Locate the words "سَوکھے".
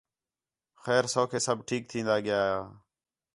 1.13-1.39